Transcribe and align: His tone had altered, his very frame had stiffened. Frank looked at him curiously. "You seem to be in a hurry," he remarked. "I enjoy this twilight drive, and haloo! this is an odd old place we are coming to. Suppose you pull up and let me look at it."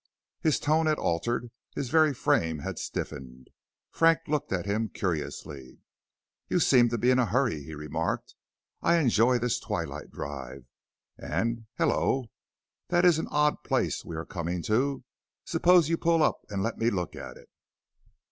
His 0.41 0.59
tone 0.59 0.87
had 0.87 0.97
altered, 0.97 1.51
his 1.75 1.91
very 1.91 2.11
frame 2.11 2.57
had 2.57 2.79
stiffened. 2.79 3.51
Frank 3.91 4.21
looked 4.27 4.51
at 4.51 4.65
him 4.65 4.89
curiously. 4.89 5.77
"You 6.49 6.59
seem 6.59 6.89
to 6.89 6.97
be 6.97 7.11
in 7.11 7.19
a 7.19 7.27
hurry," 7.27 7.61
he 7.61 7.75
remarked. 7.75 8.33
"I 8.81 8.95
enjoy 8.95 9.37
this 9.37 9.59
twilight 9.59 10.09
drive, 10.09 10.65
and 11.19 11.67
haloo! 11.77 12.29
this 12.87 13.05
is 13.05 13.19
an 13.19 13.27
odd 13.29 13.57
old 13.57 13.63
place 13.63 14.03
we 14.03 14.15
are 14.15 14.25
coming 14.25 14.63
to. 14.63 15.03
Suppose 15.45 15.87
you 15.87 15.97
pull 15.97 16.23
up 16.23 16.45
and 16.49 16.63
let 16.63 16.79
me 16.79 16.89
look 16.89 17.15
at 17.15 17.37
it." 17.37 17.51